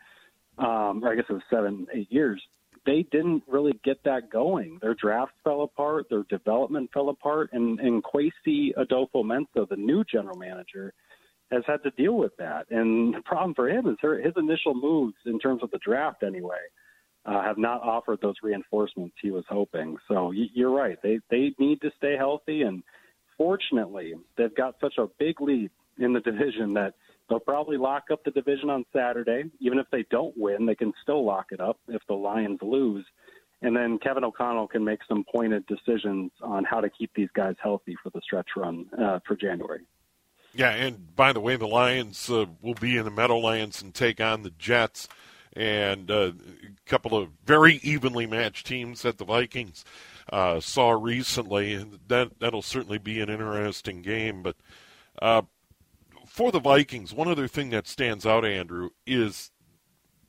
Um, 0.56 1.04
or 1.04 1.12
I 1.12 1.14
guess 1.14 1.26
it 1.28 1.34
was 1.34 1.42
seven, 1.50 1.86
eight 1.92 2.10
years. 2.10 2.42
They 2.88 3.02
didn't 3.02 3.42
really 3.46 3.78
get 3.84 4.02
that 4.04 4.30
going. 4.30 4.78
Their 4.80 4.94
draft 4.94 5.32
fell 5.44 5.60
apart, 5.60 6.06
their 6.08 6.22
development 6.30 6.88
fell 6.94 7.10
apart, 7.10 7.50
and, 7.52 7.78
and 7.80 8.02
Kwesi 8.02 8.74
Adofo-Mensah, 8.78 9.68
the 9.68 9.76
new 9.76 10.04
general 10.04 10.38
manager, 10.38 10.94
has 11.50 11.62
had 11.66 11.82
to 11.82 11.90
deal 11.90 12.14
with 12.14 12.34
that. 12.38 12.64
And 12.70 13.14
the 13.14 13.20
problem 13.20 13.54
for 13.54 13.68
him 13.68 13.86
is 13.88 13.98
her, 14.00 14.18
his 14.18 14.32
initial 14.38 14.72
moves 14.72 15.16
in 15.26 15.38
terms 15.38 15.62
of 15.62 15.70
the 15.70 15.78
draft, 15.84 16.22
anyway, 16.22 16.56
uh, 17.26 17.42
have 17.42 17.58
not 17.58 17.82
offered 17.82 18.20
those 18.22 18.36
reinforcements 18.42 19.16
he 19.20 19.30
was 19.30 19.44
hoping. 19.50 19.98
So 20.08 20.30
you're 20.30 20.70
right; 20.70 20.96
they 21.02 21.20
they 21.28 21.52
need 21.58 21.82
to 21.82 21.90
stay 21.98 22.16
healthy, 22.16 22.62
and 22.62 22.82
fortunately, 23.36 24.14
they've 24.38 24.54
got 24.54 24.76
such 24.80 24.96
a 24.96 25.08
big 25.18 25.42
lead 25.42 25.70
in 25.98 26.14
the 26.14 26.20
division 26.20 26.72
that 26.74 26.94
they'll 27.28 27.40
probably 27.40 27.76
lock 27.76 28.04
up 28.12 28.24
the 28.24 28.30
division 28.30 28.70
on 28.70 28.84
Saturday. 28.92 29.44
Even 29.60 29.78
if 29.78 29.86
they 29.90 30.04
don't 30.10 30.36
win, 30.36 30.66
they 30.66 30.74
can 30.74 30.92
still 31.02 31.24
lock 31.24 31.46
it 31.50 31.60
up 31.60 31.78
if 31.88 32.02
the 32.08 32.14
Lions 32.14 32.58
lose. 32.62 33.04
And 33.60 33.76
then 33.76 33.98
Kevin 33.98 34.24
O'Connell 34.24 34.68
can 34.68 34.84
make 34.84 35.00
some 35.08 35.24
pointed 35.24 35.66
decisions 35.66 36.30
on 36.42 36.64
how 36.64 36.80
to 36.80 36.88
keep 36.88 37.10
these 37.14 37.28
guys 37.34 37.56
healthy 37.60 37.96
for 38.02 38.10
the 38.10 38.20
stretch 38.22 38.50
run 38.56 38.86
uh, 38.96 39.18
for 39.26 39.34
January. 39.34 39.80
Yeah, 40.54 40.70
and 40.70 41.14
by 41.14 41.32
the 41.32 41.40
way, 41.40 41.56
the 41.56 41.66
Lions 41.66 42.30
uh, 42.30 42.46
will 42.62 42.74
be 42.74 42.96
in 42.96 43.04
the 43.04 43.10
Meadowlands 43.10 43.82
and 43.82 43.92
take 43.92 44.20
on 44.20 44.42
the 44.42 44.52
Jets, 44.58 45.08
and 45.52 46.10
uh, 46.10 46.32
a 46.32 46.90
couple 46.90 47.16
of 47.18 47.30
very 47.44 47.80
evenly 47.82 48.26
matched 48.26 48.66
teams 48.66 49.02
that 49.02 49.18
the 49.18 49.24
Vikings 49.24 49.84
uh, 50.32 50.60
saw 50.60 50.90
recently. 50.90 51.84
That 52.06 52.38
that'll 52.38 52.62
certainly 52.62 52.98
be 52.98 53.20
an 53.20 53.28
interesting 53.28 54.02
game. 54.02 54.42
But 54.42 54.56
uh, 55.20 55.42
for 56.38 56.52
the 56.52 56.60
Vikings, 56.60 57.12
one 57.12 57.26
other 57.26 57.48
thing 57.48 57.70
that 57.70 57.88
stands 57.88 58.24
out, 58.24 58.44
Andrew, 58.44 58.90
is 59.04 59.50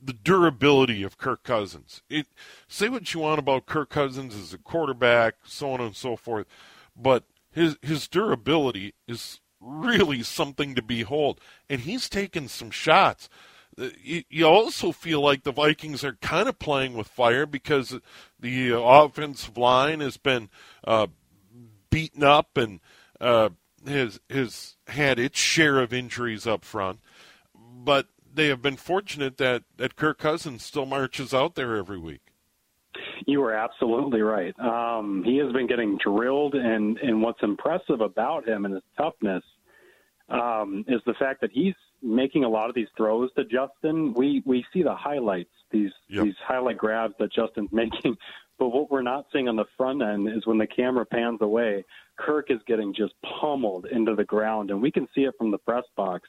the 0.02 0.12
durability 0.12 1.04
of 1.04 1.16
Kirk 1.16 1.44
Cousins. 1.44 2.02
It, 2.10 2.26
say 2.66 2.88
what 2.88 3.14
you 3.14 3.20
want 3.20 3.38
about 3.38 3.66
Kirk 3.66 3.90
Cousins 3.90 4.34
as 4.34 4.52
a 4.52 4.58
quarterback, 4.58 5.36
so 5.44 5.70
on 5.70 5.80
and 5.80 5.94
so 5.94 6.16
forth, 6.16 6.48
but 6.96 7.26
his 7.52 7.76
his 7.80 8.08
durability 8.08 8.92
is 9.06 9.38
really 9.60 10.24
something 10.24 10.74
to 10.74 10.82
behold. 10.82 11.40
And 11.68 11.82
he's 11.82 12.08
taken 12.08 12.48
some 12.48 12.72
shots. 12.72 13.28
Uh, 13.78 13.90
you 14.02 14.48
also 14.48 14.90
feel 14.90 15.20
like 15.20 15.44
the 15.44 15.52
Vikings 15.52 16.02
are 16.02 16.14
kind 16.14 16.48
of 16.48 16.58
playing 16.58 16.94
with 16.94 17.06
fire 17.06 17.46
because 17.46 17.96
the 18.36 18.72
offensive 18.74 19.56
line 19.56 20.00
has 20.00 20.16
been 20.16 20.50
uh, 20.82 21.06
beaten 21.88 22.24
up 22.24 22.56
and 22.56 22.80
uh, 23.20 23.50
has 23.86 24.20
has 24.30 24.76
had 24.86 25.18
its 25.18 25.38
share 25.38 25.78
of 25.78 25.92
injuries 25.92 26.46
up 26.46 26.64
front. 26.64 27.00
But 27.54 28.08
they 28.32 28.48
have 28.48 28.62
been 28.62 28.76
fortunate 28.76 29.36
that 29.38 29.64
that 29.76 29.96
Kirk 29.96 30.18
Cousins 30.18 30.64
still 30.64 30.86
marches 30.86 31.34
out 31.34 31.54
there 31.54 31.76
every 31.76 31.98
week. 31.98 32.20
You 33.26 33.42
are 33.44 33.52
absolutely 33.52 34.22
right. 34.22 34.58
Um, 34.58 35.22
he 35.24 35.36
has 35.38 35.52
been 35.52 35.66
getting 35.66 35.98
drilled, 35.98 36.54
and 36.54 36.98
and 36.98 37.22
what's 37.22 37.42
impressive 37.42 38.00
about 38.00 38.48
him 38.48 38.64
and 38.64 38.74
his 38.74 38.82
toughness 38.96 39.44
um, 40.28 40.84
is 40.88 41.00
the 41.06 41.14
fact 41.14 41.40
that 41.40 41.50
he's 41.52 41.74
making 42.02 42.44
a 42.44 42.48
lot 42.48 42.68
of 42.68 42.74
these 42.74 42.88
throws 42.96 43.30
to 43.36 43.44
Justin. 43.44 44.14
We 44.14 44.42
we 44.44 44.64
see 44.72 44.82
the 44.82 44.94
highlights, 44.94 45.50
these 45.70 45.90
yep. 46.08 46.24
these 46.24 46.34
highlight 46.44 46.78
grabs 46.78 47.14
that 47.18 47.32
Justin's 47.32 47.70
making, 47.72 48.16
but 48.60 48.68
what 48.68 48.90
we're 48.90 49.00
not 49.00 49.24
seeing 49.32 49.48
on 49.48 49.56
the 49.56 49.64
front 49.78 50.02
end 50.02 50.28
is 50.28 50.46
when 50.46 50.58
the 50.58 50.66
camera 50.66 51.06
pans 51.06 51.38
away, 51.40 51.82
Kirk 52.18 52.50
is 52.50 52.60
getting 52.66 52.94
just 52.94 53.14
pummeled 53.40 53.86
into 53.86 54.14
the 54.14 54.22
ground, 54.22 54.70
and 54.70 54.82
we 54.82 54.92
can 54.92 55.08
see 55.14 55.22
it 55.22 55.34
from 55.38 55.50
the 55.50 55.56
press 55.56 55.84
box 55.96 56.28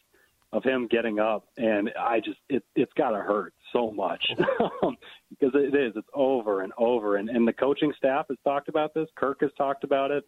of 0.53 0.63
him 0.63 0.87
getting 0.89 1.19
up, 1.19 1.43
and 1.57 1.91
I 1.99 2.21
just 2.21 2.39
it 2.49 2.63
it's 2.73 2.91
got 2.93 3.11
to 3.11 3.17
hurt 3.17 3.53
so 3.73 3.91
much 3.91 4.23
because 5.29 5.51
it 5.53 5.75
is 5.75 5.93
it's 5.95 6.07
over 6.13 6.61
and 6.61 6.71
over, 6.77 7.17
and 7.17 7.29
and 7.29 7.45
the 7.45 7.53
coaching 7.53 7.93
staff 7.97 8.27
has 8.29 8.37
talked 8.45 8.69
about 8.69 8.93
this. 8.93 9.09
Kirk 9.17 9.39
has 9.41 9.51
talked 9.57 9.83
about 9.83 10.09
it. 10.09 10.23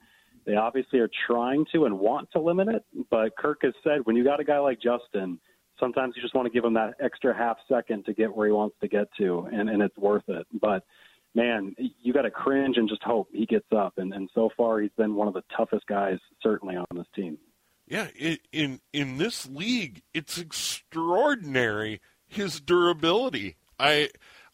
They 0.46 0.56
obviously 0.56 1.00
are 1.00 1.10
trying 1.26 1.66
to 1.72 1.86
and 1.86 1.98
want 1.98 2.30
to 2.34 2.42
limit 2.42 2.68
it, 2.68 2.84
but 3.10 3.36
Kirk 3.38 3.60
has 3.64 3.74
said 3.82 4.00
when 4.04 4.18
you 4.18 4.26
got 4.26 4.42
a 4.42 4.44
guy 4.44 4.60
like 4.60 4.80
Justin, 4.82 5.40
sometimes 5.80 6.16
you 6.18 6.22
just 6.22 6.36
want 6.36 6.48
to 6.48 6.52
give 6.52 6.66
him 6.66 6.74
that 6.74 6.96
extra 7.02 7.34
half 7.34 7.56
second 7.72 8.04
to 8.06 8.14
get 8.14 8.36
where 8.36 8.48
he 8.48 8.54
wants 8.54 8.76
to 8.82 8.90
get 8.90 9.08
to, 9.20 9.48
and 9.54 9.70
and 9.70 9.82
it's 9.82 9.98
worth 9.98 10.28
it. 10.28 10.46
But 10.62 10.84
man, 11.36 11.76
you 12.02 12.14
got 12.14 12.24
to 12.24 12.32
cringe 12.32 12.78
and 12.78 12.88
just 12.90 13.04
hope 13.04 13.30
he 13.32 13.46
gets 13.46 13.72
up. 13.76 13.94
And 13.98 14.14
and 14.14 14.30
so 14.34 14.50
far, 14.56 14.80
he's 14.80 14.92
been 14.98 15.16
one 15.16 15.28
of 15.28 15.34
the 15.34 15.44
toughest 15.56 15.88
guys 15.88 16.20
certainly 16.42 16.76
on 16.76 16.86
this 16.94 17.08
team. 17.16 17.38
Yeah, 17.88 18.08
in 18.52 18.80
in 18.92 19.18
this 19.18 19.48
league, 19.48 20.04
it's 20.14 20.38
extraordinary 20.38 22.02
his 22.28 22.60
durability. 22.60 23.58
I 23.80 24.10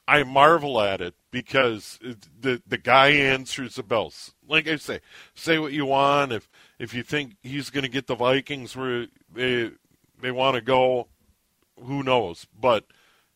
I 0.07 0.23
marvel 0.23 0.81
at 0.81 1.01
it 1.01 1.15
because 1.31 1.99
the 2.01 2.61
the 2.65 2.77
guy 2.77 3.09
answers 3.09 3.75
the 3.75 3.83
bells. 3.83 4.33
Like 4.47 4.67
I 4.67 4.77
say, 4.77 5.01
say 5.35 5.59
what 5.59 5.73
you 5.73 5.85
want. 5.85 6.31
If 6.31 6.49
if 6.79 6.93
you 6.93 7.03
think 7.03 7.35
he's 7.43 7.69
going 7.69 7.83
to 7.83 7.89
get 7.89 8.07
the 8.07 8.15
Vikings 8.15 8.75
where 8.75 9.07
they 9.31 9.71
they 10.19 10.31
want 10.31 10.55
to 10.55 10.61
go, 10.61 11.07
who 11.81 12.03
knows? 12.03 12.47
But 12.59 12.85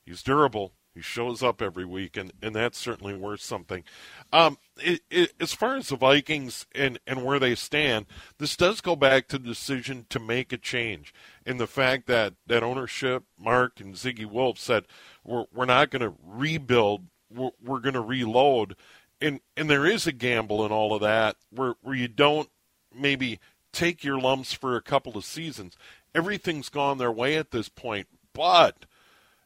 he's 0.06 0.24
durable. 0.24 0.74
He 0.94 1.02
shows 1.02 1.42
up 1.42 1.60
every 1.60 1.86
week, 1.86 2.18
and, 2.18 2.32
and 2.42 2.56
that's 2.56 2.78
certainly 2.78 3.16
worth 3.16 3.42
something. 3.42 3.84
Um, 4.32 4.60
it, 4.78 5.02
it, 5.10 5.34
as 5.40 5.52
far 5.52 5.76
as 5.76 5.90
the 5.90 5.96
Vikings 5.96 6.68
and, 6.76 7.00
and 7.08 7.24
where 7.24 7.40
they 7.40 7.56
stand, 7.56 8.06
this 8.38 8.56
does 8.56 8.80
go 8.80 8.96
back 8.96 9.28
to 9.30 9.40
the 9.40 9.48
decision 9.48 10.06
to 10.10 10.20
make 10.20 10.54
a 10.54 10.58
change. 10.58 11.12
And 11.48 11.60
the 11.60 11.66
fact 11.66 12.06
that, 12.08 12.36
that 12.46 12.62
ownership, 12.62 13.24
Mark 13.40 13.80
and 13.80 13.96
Zygi 13.96 14.26
Wilf 14.26 14.60
said, 14.60 14.86
we're, 15.24 15.46
we're 15.52 15.66
not 15.66 15.90
going 15.90 16.04
to 16.04 16.14
rebuild, 16.24 17.06
we're, 17.34 17.52
we're 17.64 17.80
going 17.80 17.94
to 17.96 18.02
reload. 18.02 18.76
And, 19.20 19.40
and 19.58 19.70
there 19.70 19.88
is 19.88 20.06
a 20.06 20.12
gamble 20.12 20.64
in 20.64 20.72
all 20.72 20.94
of 20.94 21.02
that 21.02 21.38
where, 21.50 21.74
where 21.82 21.96
you 21.96 22.08
don't 22.08 22.50
maybe 22.96 23.40
take 23.72 24.04
your 24.04 24.20
lumps 24.20 24.54
for 24.54 24.76
a 24.76 24.82
couple 24.82 25.18
of 25.18 25.26
seasons. 25.26 25.76
Everything's 26.14 26.70
gone 26.70 27.00
their 27.00 27.12
way 27.12 27.36
at 27.36 27.50
this 27.50 27.68
point, 27.68 28.08
but, 28.34 28.86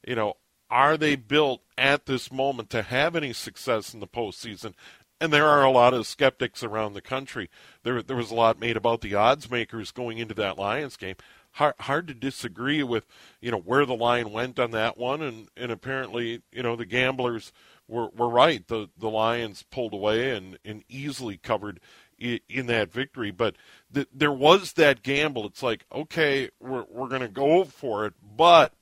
you 0.06 0.16
know, 0.16 0.34
are 0.70 0.98
they 0.98 1.16
built 1.16 1.62
at 1.78 2.06
this 2.06 2.32
moment 2.32 2.70
to 2.72 2.82
have 2.82 3.16
any 3.16 3.34
success 3.34 3.94
in 3.94 4.00
the 4.00 4.08
postseason? 4.08 4.74
And 5.20 5.34
there 5.34 5.48
are 5.48 5.64
a 5.64 5.72
lot 5.72 5.94
of 5.94 6.06
skeptics 6.06 6.64
around 6.64 6.94
the 6.94 7.02
country. 7.02 7.50
There, 7.84 8.04
there 8.04 8.18
was 8.18 8.30
a 8.30 8.36
lot 8.36 8.60
made 8.60 8.78
about 8.78 9.02
the 9.02 9.16
odds 9.16 9.50
makers 9.50 9.92
going 9.92 10.20
into 10.20 10.36
that 10.36 10.58
Lions 10.58 10.96
game. 10.96 11.16
Hard, 11.54 11.74
hard 11.80 12.08
to 12.08 12.14
disagree 12.14 12.84
with, 12.84 13.06
you 13.42 13.50
know, 13.50 13.58
where 13.58 13.86
the 13.86 13.96
line 13.96 14.32
went 14.32 14.60
on 14.60 14.72
that 14.72 14.96
one, 14.96 15.24
and, 15.24 15.48
and 15.58 15.72
apparently, 15.72 16.44
you 16.52 16.62
know, 16.62 16.76
the 16.76 16.86
gamblers 16.86 17.52
were, 17.88 18.10
were 18.10 18.30
right. 18.30 18.68
The 18.68 18.90
the 18.96 19.10
Lions 19.10 19.64
pulled 19.64 19.94
away 19.94 20.36
and, 20.36 20.60
and 20.64 20.84
easily 20.88 21.38
covered 21.38 21.80
in, 22.20 22.68
that 22.68 22.92
victory. 22.92 23.32
But 23.32 23.56
the, 23.90 24.08
there 24.14 24.32
was 24.32 24.74
that 24.74 25.02
gamble. 25.02 25.48
It's 25.48 25.64
like, 25.64 25.86
okay, 25.92 26.50
we're 26.60 26.86
we're 26.90 27.08
going 27.08 27.22
to 27.22 27.28
go 27.28 27.64
for 27.64 28.06
it, 28.06 28.14
but 28.22 28.74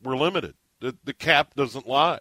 we're 0.00 0.16
limited 0.16 0.54
the, 0.86 0.96
the 1.04 1.12
cap 1.12 1.54
doesn't 1.54 1.88
lie. 1.88 2.20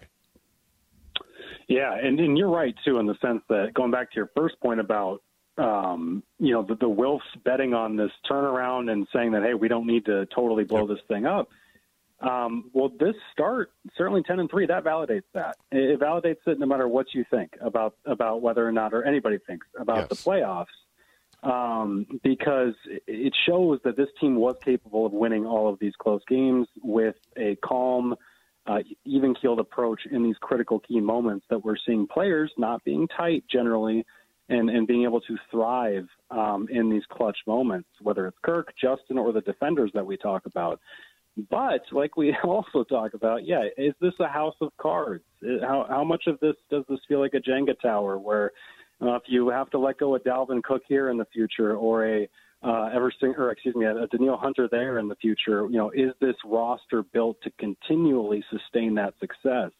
Yeah, 1.67 1.95
and, 1.95 2.19
and 2.19 2.37
you're 2.37 2.49
right 2.49 2.75
too 2.83 2.97
in 2.99 3.05
the 3.05 3.15
sense 3.21 3.41
that 3.49 3.73
going 3.73 3.91
back 3.91 4.11
to 4.11 4.15
your 4.15 4.29
first 4.35 4.59
point 4.59 4.79
about 4.79 5.21
um, 5.57 6.23
you 6.39 6.51
know 6.51 6.63
the, 6.63 6.75
the 6.75 6.89
Wilfs 6.89 7.21
betting 7.43 7.73
on 7.73 7.95
this 7.95 8.11
turnaround 8.29 8.91
and 8.91 9.07
saying 9.13 9.31
that 9.31 9.43
hey 9.43 9.53
we 9.53 9.67
don't 9.67 9.87
need 9.87 10.05
to 10.05 10.25
totally 10.27 10.63
blow 10.63 10.87
this 10.87 10.99
thing 11.07 11.25
up. 11.25 11.49
Um, 12.21 12.71
well, 12.73 12.91
this 12.99 13.15
start 13.31 13.71
certainly 13.97 14.23
ten 14.23 14.39
and 14.39 14.49
three 14.49 14.65
that 14.65 14.83
validates 14.83 15.23
that. 15.33 15.57
It, 15.71 15.99
validates 15.99 16.47
it 16.47 16.59
no 16.59 16.65
matter 16.65 16.87
what 16.87 17.13
you 17.13 17.23
think 17.29 17.55
about 17.61 17.95
about 18.05 18.41
whether 18.41 18.67
or 18.67 18.71
not 18.71 18.93
or 18.93 19.03
anybody 19.03 19.37
thinks 19.37 19.67
about 19.79 19.97
yes. 19.97 20.07
the 20.09 20.15
playoffs. 20.15 20.65
Um, 21.43 22.07
because 22.23 22.73
it 23.05 23.33
shows 23.45 23.79
that 23.83 23.95
this 23.95 24.07
team 24.19 24.35
was 24.35 24.55
capable 24.63 25.05
of 25.05 25.11
winning 25.11 25.45
all 25.45 25.69
of 25.71 25.77
these 25.77 25.93
close 25.95 26.23
games 26.27 26.67
with 26.81 27.17
a 27.37 27.55
calm, 27.57 28.15
uh, 28.67 28.79
even 29.05 29.35
keeled 29.35 29.59
approach 29.59 30.01
in 30.11 30.23
these 30.23 30.35
critical 30.41 30.79
key 30.79 30.99
moments 30.99 31.45
that 31.49 31.63
we're 31.63 31.75
seeing 31.85 32.07
players 32.07 32.51
not 32.57 32.83
being 32.83 33.07
tight 33.15 33.43
generally 33.51 34.05
and, 34.49 34.69
and 34.69 34.87
being 34.87 35.03
able 35.03 35.21
to 35.21 35.37
thrive 35.51 36.07
um, 36.31 36.67
in 36.71 36.89
these 36.89 37.03
clutch 37.09 37.37
moments, 37.47 37.89
whether 38.01 38.27
it's 38.27 38.37
Kirk, 38.43 38.73
Justin, 38.79 39.17
or 39.17 39.31
the 39.31 39.41
defenders 39.41 39.91
that 39.93 40.05
we 40.05 40.17
talk 40.17 40.45
about. 40.45 40.79
But 41.49 41.81
like 41.91 42.15
we 42.15 42.35
also 42.43 42.83
talk 42.83 43.13
about, 43.13 43.45
yeah, 43.45 43.63
is 43.77 43.93
this 44.01 44.13
a 44.19 44.27
house 44.27 44.55
of 44.61 44.71
cards? 44.77 45.23
How, 45.61 45.85
how 45.89 46.03
much 46.03 46.23
of 46.27 46.39
this 46.39 46.55
does 46.69 46.83
this 46.89 46.99
feel 47.07 47.19
like 47.19 47.33
a 47.33 47.39
Jenga 47.39 47.79
tower 47.81 48.17
where 48.17 48.51
uh, 49.01 49.15
if 49.15 49.23
you 49.27 49.49
have 49.49 49.69
to 49.71 49.79
let 49.79 49.97
go 49.97 50.15
of 50.15 50.23
Dalvin 50.23 50.63
Cook 50.63 50.83
here 50.87 51.09
in 51.09 51.17
the 51.17 51.25
future 51.33 51.75
or 51.75 52.07
a 52.07 52.29
uh, 52.65 52.89
or 52.95 53.51
excuse 53.51 53.75
me, 53.75 53.85
a 53.85 54.07
Danielle 54.07 54.37
Hunter 54.37 54.67
there 54.69 54.97
in 54.97 55.07
the 55.07 55.15
future. 55.15 55.67
You 55.69 55.77
know, 55.77 55.91
is 55.91 56.11
this 56.19 56.35
roster 56.45 57.03
built 57.03 57.37
to 57.43 57.51
continually 57.59 58.43
sustain 58.49 58.95
that 58.95 59.13
success? 59.19 59.71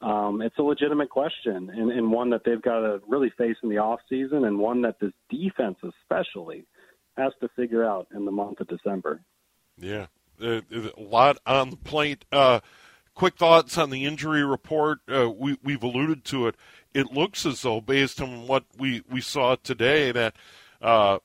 Um, 0.00 0.42
it's 0.42 0.56
a 0.58 0.62
legitimate 0.62 1.10
question, 1.10 1.70
and, 1.70 1.90
and 1.90 2.10
one 2.12 2.30
that 2.30 2.42
they've 2.44 2.60
got 2.60 2.80
to 2.80 3.00
really 3.08 3.32
face 3.38 3.56
in 3.62 3.70
the 3.70 3.78
off 3.78 4.00
season, 4.08 4.44
and 4.44 4.58
one 4.58 4.82
that 4.82 5.00
this 5.00 5.12
defense 5.30 5.78
especially 5.82 6.64
has 7.16 7.32
to 7.40 7.48
figure 7.56 7.84
out 7.84 8.06
in 8.14 8.24
the 8.24 8.30
month 8.30 8.60
of 8.60 8.68
December. 8.68 9.20
Yeah, 9.78 10.06
a 10.40 10.62
lot 10.98 11.38
on 11.46 11.70
the 11.70 11.76
plate. 11.76 12.24
Uh, 12.30 12.60
quick 13.14 13.36
thoughts 13.36 13.78
on 13.78 13.90
the 13.90 14.04
injury 14.04 14.44
report. 14.44 14.98
Uh, 15.08 15.30
we, 15.30 15.58
we've 15.62 15.82
alluded 15.82 16.24
to 16.26 16.46
it. 16.46 16.56
It 16.92 17.12
looks 17.12 17.46
as 17.46 17.62
though, 17.62 17.80
based 17.80 18.20
on 18.20 18.46
what 18.46 18.64
we, 18.78 19.02
we 19.10 19.22
saw 19.22 19.56
today, 19.56 20.12
that 20.12 20.36
uh, 20.82 21.18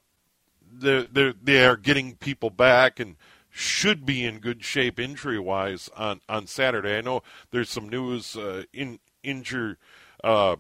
they're, 0.72 1.04
they're, 1.04 1.34
they 1.42 1.66
are 1.66 1.76
getting 1.78 2.16
people 2.16 2.50
back 2.50 3.00
and 3.00 3.16
should 3.50 4.06
be 4.06 4.24
in 4.24 4.40
good 4.40 4.64
shape 4.64 5.00
injury 5.00 5.40
wise 5.40 5.90
on, 5.96 6.22
on 6.30 6.48
Saturday. 6.48 6.98
I 6.98 7.02
know 7.02 7.22
there's 7.52 7.70
some 7.70 7.90
news 7.90 8.38
uh, 8.38 8.64
in 8.74 9.00
injure 9.24 9.78
uh, 10.24 10.56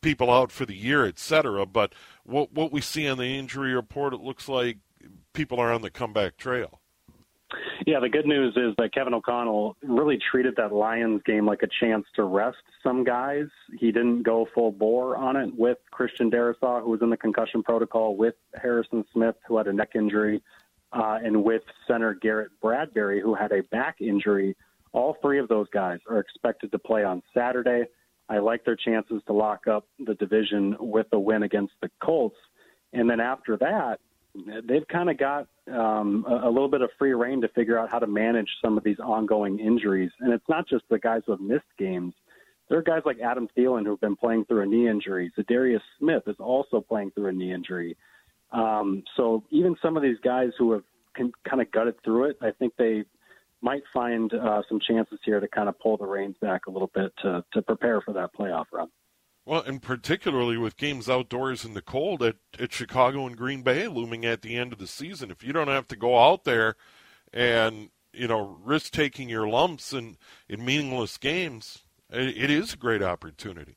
people 0.00 0.30
out 0.30 0.52
for 0.52 0.64
the 0.64 0.76
year, 0.76 1.06
etc. 1.06 1.66
But 1.66 1.94
what 2.24 2.52
what 2.52 2.72
we 2.72 2.80
see 2.80 3.08
on 3.08 3.18
the 3.18 3.38
injury 3.38 3.74
report, 3.74 4.14
it 4.14 4.20
looks 4.20 4.48
like 4.48 4.78
people 5.32 5.58
are 5.58 5.72
on 5.72 5.82
the 5.82 5.90
comeback 5.90 6.36
trail. 6.36 6.79
Yeah, 7.86 7.98
the 8.00 8.08
good 8.08 8.26
news 8.26 8.56
is 8.56 8.74
that 8.78 8.94
Kevin 8.94 9.14
O'Connell 9.14 9.76
really 9.82 10.18
treated 10.30 10.54
that 10.56 10.72
Lions 10.72 11.22
game 11.24 11.46
like 11.46 11.62
a 11.62 11.68
chance 11.80 12.06
to 12.14 12.24
rest 12.24 12.58
some 12.82 13.04
guys. 13.04 13.46
He 13.78 13.90
didn't 13.90 14.22
go 14.22 14.46
full 14.54 14.70
bore 14.70 15.16
on 15.16 15.36
it 15.36 15.52
with 15.56 15.78
Christian 15.90 16.30
Darrisaw, 16.30 16.82
who 16.82 16.90
was 16.90 17.02
in 17.02 17.10
the 17.10 17.16
concussion 17.16 17.62
protocol, 17.62 18.16
with 18.16 18.34
Harrison 18.54 19.04
Smith, 19.12 19.34
who 19.48 19.56
had 19.56 19.66
a 19.66 19.72
neck 19.72 19.90
injury, 19.94 20.42
uh, 20.92 21.18
and 21.24 21.42
with 21.42 21.62
center 21.88 22.14
Garrett 22.14 22.50
Bradbury, 22.60 23.20
who 23.20 23.34
had 23.34 23.52
a 23.52 23.62
back 23.64 24.00
injury. 24.00 24.56
All 24.92 25.16
three 25.22 25.38
of 25.38 25.48
those 25.48 25.68
guys 25.70 25.98
are 26.08 26.18
expected 26.18 26.72
to 26.72 26.78
play 26.78 27.04
on 27.04 27.22
Saturday. 27.34 27.84
I 28.28 28.38
like 28.38 28.64
their 28.64 28.76
chances 28.76 29.22
to 29.26 29.32
lock 29.32 29.66
up 29.66 29.86
the 29.98 30.14
division 30.14 30.76
with 30.78 31.06
a 31.12 31.18
win 31.18 31.42
against 31.42 31.74
the 31.80 31.90
Colts. 32.00 32.36
And 32.92 33.08
then 33.08 33.20
after 33.20 33.56
that, 33.58 33.98
they've 34.34 34.86
kind 34.88 35.10
of 35.10 35.18
got 35.18 35.48
um, 35.72 36.24
a, 36.28 36.48
a 36.48 36.50
little 36.50 36.68
bit 36.68 36.82
of 36.82 36.90
free 36.98 37.12
reign 37.12 37.40
to 37.40 37.48
figure 37.48 37.78
out 37.78 37.90
how 37.90 37.98
to 37.98 38.06
manage 38.06 38.48
some 38.62 38.76
of 38.76 38.84
these 38.84 38.98
ongoing 38.98 39.58
injuries. 39.58 40.10
And 40.20 40.32
it's 40.32 40.48
not 40.48 40.68
just 40.68 40.84
the 40.88 40.98
guys 40.98 41.22
who 41.26 41.32
have 41.32 41.40
missed 41.40 41.64
games. 41.78 42.14
There 42.68 42.78
are 42.78 42.82
guys 42.82 43.02
like 43.04 43.18
Adam 43.20 43.48
Thielen 43.56 43.84
who've 43.84 44.00
been 44.00 44.16
playing 44.16 44.44
through 44.44 44.62
a 44.62 44.66
knee 44.66 44.88
injury. 44.88 45.32
Za'Darius 45.36 45.80
Smith 45.98 46.22
is 46.26 46.36
also 46.38 46.80
playing 46.80 47.10
through 47.12 47.26
a 47.26 47.32
knee 47.32 47.52
injury. 47.52 47.96
Um, 48.52 49.02
so 49.16 49.44
even 49.50 49.76
some 49.82 49.96
of 49.96 50.02
these 50.02 50.18
guys 50.22 50.50
who 50.58 50.72
have 50.72 50.84
can, 51.14 51.32
kind 51.48 51.60
of 51.60 51.70
gutted 51.72 51.96
through 52.04 52.30
it, 52.30 52.36
I 52.40 52.50
think 52.52 52.74
they 52.78 53.04
might 53.60 53.82
find 53.92 54.32
uh, 54.32 54.62
some 54.68 54.80
chances 54.80 55.18
here 55.24 55.40
to 55.40 55.48
kind 55.48 55.68
of 55.68 55.78
pull 55.80 55.96
the 55.96 56.06
reins 56.06 56.36
back 56.40 56.66
a 56.66 56.70
little 56.70 56.90
bit 56.94 57.12
to, 57.22 57.44
to 57.52 57.62
prepare 57.62 58.00
for 58.00 58.12
that 58.14 58.30
playoff 58.38 58.66
run. 58.72 58.88
Well, 59.46 59.62
and 59.62 59.82
particularly 59.82 60.58
with 60.58 60.76
games 60.76 61.08
outdoors 61.08 61.64
in 61.64 61.74
the 61.74 61.82
cold 61.82 62.22
at, 62.22 62.36
at 62.58 62.72
Chicago 62.72 63.26
and 63.26 63.36
Green 63.36 63.62
Bay 63.62 63.88
looming 63.88 64.24
at 64.24 64.42
the 64.42 64.56
end 64.56 64.72
of 64.72 64.78
the 64.78 64.86
season, 64.86 65.30
if 65.30 65.42
you 65.42 65.52
don't 65.52 65.68
have 65.68 65.88
to 65.88 65.96
go 65.96 66.18
out 66.18 66.44
there 66.44 66.76
and 67.32 67.90
you 68.12 68.28
know 68.28 68.58
risk 68.62 68.92
taking 68.92 69.28
your 69.28 69.48
lumps 69.48 69.92
in 69.92 70.16
in 70.48 70.64
meaningless 70.64 71.16
games, 71.16 71.80
it, 72.10 72.36
it 72.36 72.50
is 72.50 72.74
a 72.74 72.76
great 72.76 73.02
opportunity. 73.02 73.76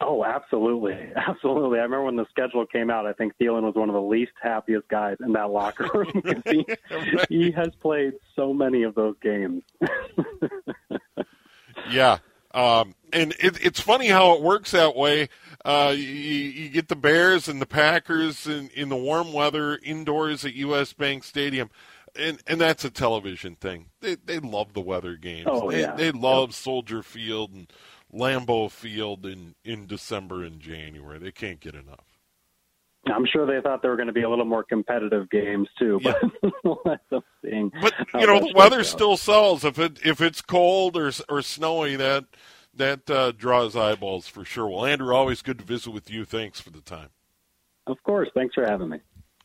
Oh, 0.00 0.24
absolutely, 0.24 1.10
absolutely. 1.16 1.78
I 1.78 1.82
remember 1.82 2.04
when 2.04 2.16
the 2.16 2.26
schedule 2.30 2.66
came 2.66 2.90
out. 2.90 3.06
I 3.06 3.12
think 3.12 3.34
Thielen 3.40 3.62
was 3.62 3.74
one 3.74 3.88
of 3.88 3.94
the 3.94 4.00
least 4.00 4.32
happiest 4.42 4.88
guys 4.88 5.16
in 5.24 5.32
that 5.32 5.50
locker 5.50 5.88
room 5.94 6.12
because 6.14 6.42
he 6.44 6.66
right. 6.90 7.26
he 7.28 7.50
has 7.52 7.70
played 7.80 8.14
so 8.34 8.52
many 8.52 8.82
of 8.82 8.94
those 8.94 9.14
games. 9.22 9.62
yeah, 11.90 12.18
um, 12.52 12.94
and 13.16 13.32
it, 13.40 13.64
it's 13.64 13.80
funny 13.80 14.08
how 14.08 14.34
it 14.34 14.42
works 14.42 14.72
that 14.72 14.94
way. 14.94 15.28
Uh, 15.64 15.92
you, 15.96 16.04
you, 16.04 16.68
get 16.68 16.88
the 16.88 16.96
Bears 16.96 17.48
and 17.48 17.60
the 17.60 17.66
Packers 17.66 18.46
in, 18.46 18.68
in 18.68 18.88
the 18.88 18.96
warm 18.96 19.32
weather 19.32 19.80
indoors 19.82 20.44
at 20.44 20.54
U.S. 20.54 20.92
Bank 20.92 21.24
Stadium, 21.24 21.70
and 22.14 22.40
and 22.46 22.60
that's 22.60 22.84
a 22.84 22.90
television 22.90 23.56
thing. 23.56 23.86
They 24.00 24.16
they 24.16 24.38
love 24.38 24.74
the 24.74 24.80
weather 24.80 25.16
games. 25.16 25.48
Oh, 25.50 25.70
they, 25.70 25.80
yeah. 25.80 25.94
they 25.94 26.12
love 26.12 26.54
Soldier 26.54 27.02
Field 27.02 27.52
and 27.52 27.72
Lambeau 28.12 28.70
Field 28.70 29.26
in 29.26 29.54
in 29.64 29.86
December 29.86 30.44
and 30.44 30.60
January. 30.60 31.18
They 31.18 31.32
can't 31.32 31.58
get 31.58 31.74
enough. 31.74 32.04
I'm 33.06 33.26
sure 33.32 33.46
they 33.46 33.60
thought 33.60 33.82
there 33.82 33.92
were 33.92 33.96
going 33.96 34.08
to 34.08 34.12
be 34.12 34.22
a 34.22 34.30
little 34.30 34.44
more 34.44 34.64
competitive 34.64 35.30
games 35.30 35.68
too, 35.78 36.00
but 36.02 36.20
yeah. 36.42 36.96
but 37.80 37.94
you 38.20 38.26
know 38.26 38.40
the 38.40 38.52
weather 38.54 38.84
still 38.84 39.16
sells. 39.16 39.64
If 39.64 39.78
it 39.78 40.00
if 40.04 40.20
it's 40.20 40.42
cold 40.42 40.96
or 40.96 41.10
or 41.28 41.42
snowy, 41.42 41.96
that 41.96 42.24
that 42.76 43.10
uh, 43.10 43.32
draws 43.32 43.76
eyeballs 43.76 44.28
for 44.28 44.44
sure. 44.44 44.68
Well, 44.68 44.86
Andrew, 44.86 45.14
always 45.14 45.42
good 45.42 45.58
to 45.58 45.64
visit 45.64 45.90
with 45.90 46.10
you. 46.10 46.24
Thanks 46.24 46.60
for 46.60 46.70
the 46.70 46.80
time. 46.80 47.10
Of 47.86 48.02
course, 48.02 48.28
thanks 48.34 48.54
for 48.54 48.64
having 48.64 48.88
me. 48.88 48.98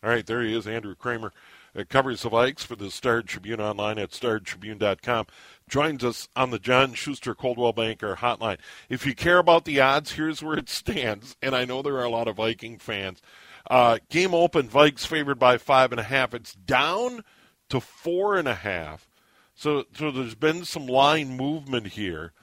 All 0.04 0.10
right, 0.10 0.26
there 0.26 0.42
he 0.42 0.56
is, 0.56 0.68
Andrew 0.68 0.96
Krammer. 0.96 1.32
Uh, 1.74 1.84
covers 1.88 2.24
the 2.24 2.30
Vikes 2.30 2.66
for 2.66 2.76
the 2.76 2.92
Star 2.92 3.22
Tribune 3.22 3.62
online 3.62 3.98
at 3.98 4.12
startribune.com. 4.12 5.28
Joins 5.70 6.04
us 6.04 6.28
on 6.36 6.50
the 6.50 6.60
John 6.60 6.94
Schuster 6.94 7.34
Coldwell 7.34 7.72
Banker 7.72 8.18
hotline. 8.18 8.58
If 8.90 9.06
you 9.06 9.16
care 9.16 9.38
about 9.38 9.64
the 9.64 9.80
odds, 9.80 10.14
here's 10.14 10.44
where 10.44 10.58
it 10.58 10.68
stands. 10.70 11.38
And 11.42 11.56
I 11.56 11.64
know 11.64 11.82
there 11.82 11.96
are 11.96 12.04
a 12.04 12.10
lot 12.10 12.28
of 12.28 12.36
Viking 12.38 12.78
fans 12.78 13.22
uh, 13.70 14.00
game 14.10 14.34
open, 14.34 14.68
Vikes 14.68 15.06
favored 15.06 15.40
by 15.40 15.58
five 15.58 15.92
and 15.92 16.00
a 16.00 16.04
half. 16.04 16.34
It's 16.34 16.54
down 16.54 17.24
to 17.70 17.80
four 17.80 18.38
and 18.38 18.48
a 18.48 18.56
half. 18.56 19.08
So, 19.54 19.86
so 19.94 20.12
there's 20.12 20.36
been 20.36 20.66
some 20.66 20.88
line 20.88 21.38
movement 21.38 21.88
here, 21.88 22.34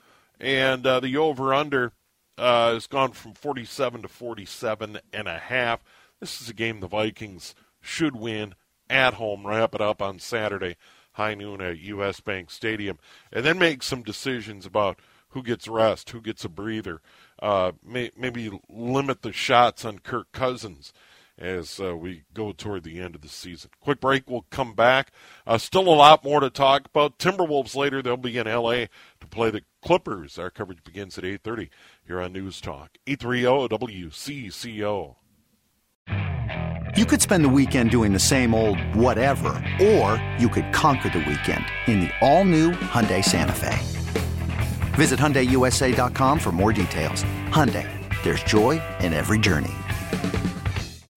and 0.41 0.87
uh, 0.87 1.01
the 1.01 1.17
over/under 1.17 1.93
uh, 2.37 2.75
has 2.75 2.87
gone 2.87 3.13
from 3.13 3.35
47 3.35 4.03
to 4.03 4.09
47 4.09 4.99
and 5.13 5.29
a 5.29 5.39
half. 5.39 5.83
This 6.21 6.41
is 6.41 6.49
a 6.49 6.55
game 6.55 6.81
the 6.81 6.89
Vikings 6.89 7.55
should 7.81 8.17
win 8.17 8.55
at 8.89 9.15
home. 9.15 9.47
Wrap 9.47 9.75
it 9.75 9.81
up 9.81 10.01
on 10.01 10.19
Saturday, 10.19 10.77
high 11.13 11.35
noon 11.35 11.61
at 11.61 11.79
U.S. 11.79 12.21
Bank 12.21 12.51
Stadium, 12.51 12.99
and 13.33 13.45
then 13.45 13.59
make 13.59 13.83
some 13.83 14.03
decisions 14.03 14.67
about 14.67 15.01
who 15.31 15.43
gets 15.43 15.69
rest, 15.69 16.11
who 16.11 16.21
gets 16.21 16.45
a 16.45 16.49
breather. 16.49 17.01
Uh, 17.41 17.73
may, 17.85 18.11
maybe 18.17 18.51
limit 18.69 19.23
the 19.23 19.33
shots 19.33 19.85
on 19.85 19.99
Kirk 19.99 20.33
Cousins 20.33 20.93
as 21.39 21.81
uh, 21.81 21.97
we 21.97 22.25
go 22.35 22.53
toward 22.53 22.83
the 22.83 23.01
end 23.01 23.15
of 23.15 23.21
the 23.21 23.29
season. 23.29 23.71
Quick 23.81 24.01
break, 24.01 24.29
we'll 24.29 24.47
come 24.51 24.75
back. 24.75 25.13
Uh, 25.47 25.59
still 25.59 25.89
a 25.89 25.95
lot 25.95 26.25
more 26.25 26.41
to 26.41 26.51
talk 26.51 26.87
about. 26.87 27.19
Timberwolves 27.19 27.77
later, 27.77 28.03
they'll 28.03 28.17
be 28.17 28.37
in 28.37 28.47
L.A. 28.47 28.89
to 29.21 29.27
play 29.27 29.51
the 29.51 29.63
Clippers. 29.83 30.39
Our 30.39 30.51
coverage 30.51 30.83
begins 30.83 31.17
at 31.17 31.25
8.30 31.25 31.69
here 32.07 32.21
on 32.21 32.33
News 32.33 32.61
Talk. 32.61 32.99
830 33.07 33.69
WCCO. 33.69 35.17
You 36.97 37.05
could 37.05 37.23
spend 37.23 37.45
the 37.45 37.51
weekend 37.51 37.91
doing 37.91 38.13
the 38.13 38.19
same 38.19 38.55
old 38.55 38.81
whatever, 38.95 39.51
or 39.81 40.23
you 40.39 40.49
could 40.49 40.73
conquer 40.73 41.11
the 41.11 41.19
weekend 41.19 41.65
in 41.87 42.01
the 42.01 42.11
all-new 42.21 42.73
Hyundai 42.73 43.23
Santa 43.23 43.53
Fe. 43.53 43.79
Visit 44.97 45.21
HyundaiUSA.com 45.21 46.39
for 46.41 46.51
more 46.51 46.73
details. 46.73 47.23
Hyundai, 47.51 47.87
there's 48.25 48.43
joy 48.43 48.83
in 49.01 49.13
every 49.13 49.39
journey. 49.39 49.75